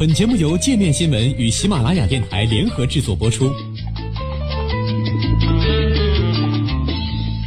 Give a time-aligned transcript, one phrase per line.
[0.00, 3.52] 本节目由界面新闻与喜马拉雅电台联合制作播出。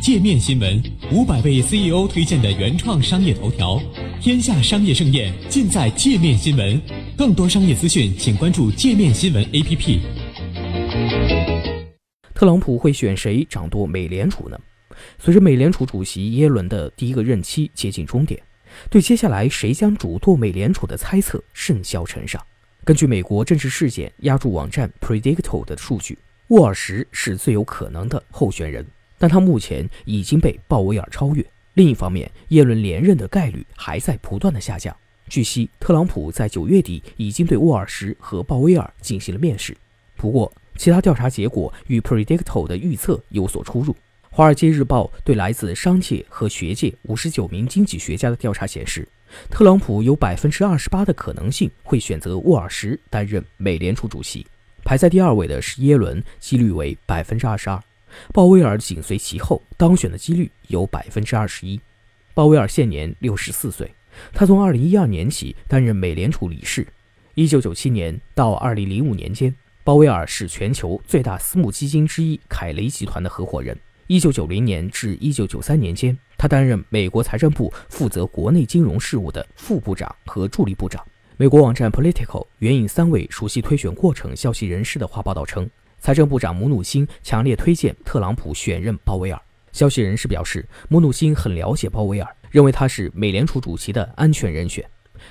[0.00, 0.82] 界面新闻
[1.12, 3.78] 五百位 CEO 推荐的原创商业头条，
[4.18, 6.80] 天下商业盛宴尽在界面新闻。
[7.18, 9.98] 更多商业资讯，请关注界面新闻 APP。
[12.32, 14.58] 特朗普会选谁掌舵美联储呢？
[15.18, 18.40] 随着美联储主席耶伦的第一个任期接近终点。
[18.90, 22.40] 对接下来谁将主舵美联储的猜测甚嚣尘上。
[22.84, 28.86] 根据美国政治事件压注网站 Predicto 的数据，沃尔什是最有可能的候选人，
[29.18, 31.44] 但他目前已经被鲍威尔超越。
[31.74, 34.96] 另一方面，耶伦连任的概率还在不断的下降。
[35.28, 39.76] 据悉，特朗普在九月底已经对沃尔什和鲍威尔进行了面试。
[40.16, 43.92] 不过，其他调查结果与 Predicto 的预测有所出入。
[44.30, 49.08] 《华尔街日报》对来自商界和学界五十九名经济学家的调查显示，
[49.50, 54.46] 特朗普有百分之二十八的可能性会选择沃尔什担任美联储主席，
[54.84, 57.82] 排在第二位的是耶伦，几率为百分之二十二，
[58.32, 61.80] 鲍威尔紧随其后，当选的几率有百分之二十一。
[62.32, 63.92] 鲍威尔现年六十四岁，
[64.32, 66.86] 他从二零一二年起担任美联储理事，
[67.34, 73.76] 一九九七年到二零零五年间，鲍威尔是全球最大私募基金之一凯雷集团的合伙人。
[74.08, 81.06] 一九九零年至一九九三年间，他担任美国财政部负责国内金融事务的副部长和助理部长。
[81.36, 89.38] 美国网站 Political 援引三位熟悉推选过程消息人士的话报道称，财政部长姆努辛强烈推荐特朗普选任鲍威尔。
[89.72, 94.82] 消息人士表示，姆努辛很了解鲍威尔，认为他是美联储主席的安全人选。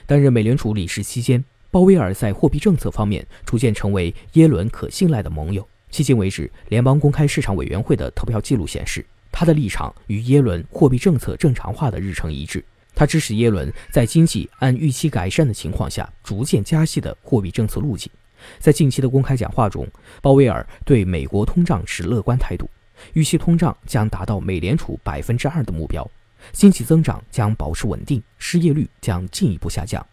[0.05, 5.67] 担任美联储理事期间，鲍威尔在货币政策方面逐渐成为耶伦可信赖的盟友。
[5.91, 12.63] 迄今为止，联邦公开市场委员会的投票记录显示，他的立场与耶伦货币政策正常化的日程一致。
[12.93, 18.11] 他支持耶伦在经济按预期改善的情况下逐渐加息的货币政策路径。
[18.59, 19.87] 在近期的公开讲话中，
[20.21, 22.69] 鲍威尔对美国通胀持乐观态度，
[23.13, 26.07] 预期通胀将达到美联储百分之二的目标，
[26.51, 30.05] 经济增长将保持稳定，失业率将进一步下降。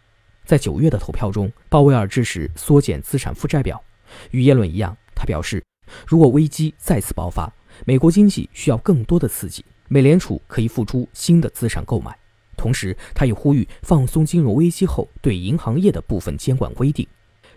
[0.44, 3.82] 在九月的投票中，鲍威尔支持缩减资产负债表，
[4.30, 4.96] 与耶伦一样。
[5.14, 5.64] 他表示，
[6.06, 7.52] 如果危机再次爆发，
[7.84, 12.16] 美国经济需要更多的刺激，美联储可以付出新的资产购买。
[12.56, 17.06] 同时，他也呼吁放松金融危机后对银行业的部分监管规定，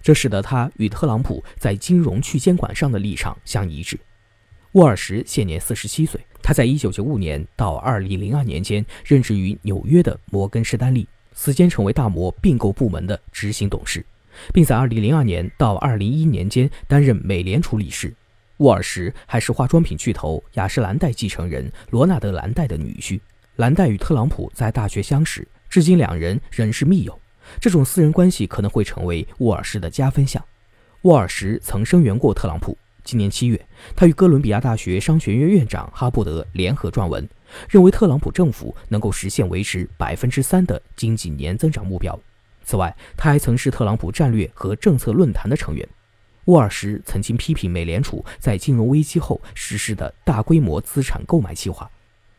[0.01, 3.97] 这使得他与特朗普在金融去监管上的立场相一致。
[4.73, 14.05] 沃尔什现年四十七岁，他在一九九五年到二零零二年间任职于纽约的摩根士丹利，此间成为大摩并购部门的执行董事。
[14.53, 18.13] 并在2002年到2011年间担任美联储理事。
[18.57, 23.19] 沃尔什还是化妆品巨头雅诗兰黛继承人罗纳德·兰黛的女婿。
[23.57, 27.19] 兰黛与特朗普在大学相识，至今两人仍是密友。
[27.59, 30.43] 这种私人关系可能会成为沃尔什的加分项。
[31.03, 32.77] 沃尔什曾声援过特朗普。
[33.03, 33.65] 今年七月，
[33.95, 37.25] 他与哥伦比亚大学商学院院长哈布德联合撰文，
[37.69, 42.19] 认为特朗普政府能够实现维持百分之三的经济年增长目标。
[42.67, 45.87] 此外，他还曾是特朗普战略和政策论坛的成员。
[46.45, 51.89] 沃尔什曾经批评美联储在金融危机后实施的大规模资产购买计划。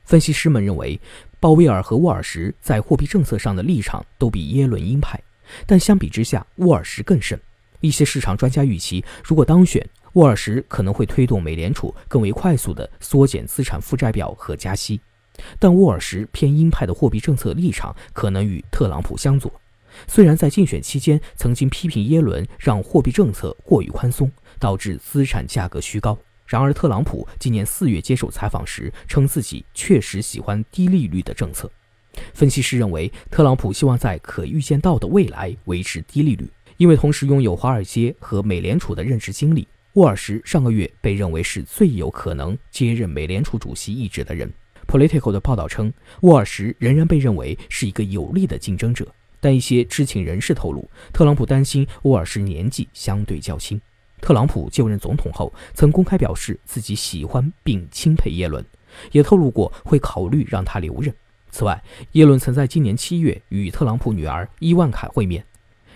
[0.04, 1.00] 分析师们认为，
[1.40, 5.18] 鲍威尔和沃尔什在货币政策上的立场都比耶伦鹰派，
[5.66, 7.40] 但相比之下，沃尔什更甚。
[7.80, 15.00] 一些市场专家预期，如果当选，沃尔什可能会推动美联储更为快速地缩减资产负债表和加息。
[15.58, 19.50] 但沃尔什偏鹰派的货币政策立场可能与特朗普相左。
[20.06, 31.70] 虽然在竞选期间曾经批评耶伦让货币政策过于宽松，导致资产价格虚高，然而特朗普今年四月接受采访时称自己确实喜欢低利率的政策。
[32.34, 39.68] 分析师认为，特朗普希望在可预见到的未来维持低利率，因为同时拥有华尔街和美联储的任职经历。
[39.94, 44.52] 沃尔什上个月被认为是最有可能接任美联储主席一职的人。
[44.86, 49.06] Political 的报道称，沃尔什仍然被认为是一个有力的竞争者。
[49.40, 53.80] 但一些知情人士透露，特朗普担心沃尔什年纪相对较轻。
[54.20, 58.64] 特朗普就任总统后，曾公开表示自己喜欢并钦佩耶伦，
[59.12, 61.14] 也透露过会考虑让他留任。
[61.50, 61.82] 此外，
[62.12, 65.44] 耶伦曾在今年七月与特朗普女儿伊万卡会面，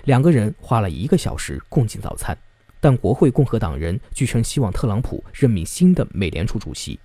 [0.04, 2.36] 两个人花了一个小时共进早餐。
[2.80, 6.98] 但国会共和党人据称希望特朗普任命新的美联储主席，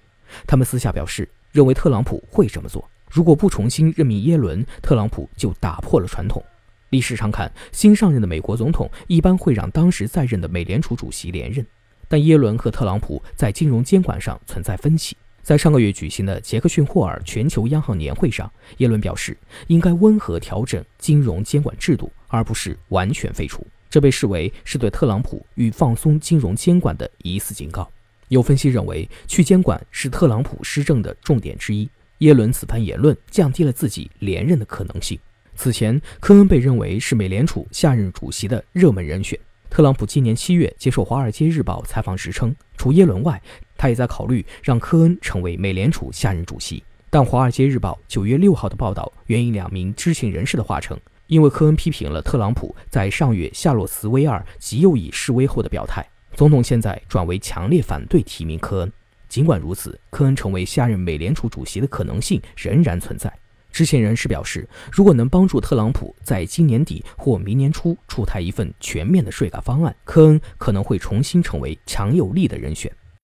[0.47, 2.87] 他们私下表示认为特朗普会这么做。
[3.09, 6.43] 如果不重新任命耶伦，特朗普就打破了传统。
[6.89, 11.65] 历史上看，新上任的美国总统一般会让当时在任的美联储主席连任。
[12.07, 15.15] 但耶伦和特朗普在金融监管上存在分歧。
[15.43, 19.37] 在上个月举行的杰克逊霍尔全球央行年会上，耶伦表示
[19.67, 23.65] 应该温和调整金融监管制度，而不是完全废除。
[23.89, 27.89] 这被视为是对特朗普与放松金融监管的一次警告。
[28.27, 31.89] 有分析认为，去监管是特朗普施政的重点之一。
[32.19, 35.19] 耶伦此番言论降低了自己连任的可能性。
[35.55, 39.39] 此前，科恩被认为是美联储下任主席的热门人选。
[39.69, 43.41] 特朗普今年七月接受《华尔街日报》采访时称，除耶伦外，
[43.75, 46.83] 他也在考虑让科恩成为美联储下任主席。
[47.09, 50.97] 但《华尔街日报》九月六号的报道援引两名知情人士的话称，
[51.27, 58.91] 因为科恩批评了特朗普在上月夏洛茨维尔极右翼示威后的表态，总统现在转为强烈反对提名科恩。
[59.27, 63.31] 尽管如此，科恩成为下任美联储主席的可能性仍然存在。
[63.71, 72.91] 知情人士表示，如果能帮助特朗普在今年底或明年初出台一份全面的税改方案，科恩可能会重新成为强有力的人选。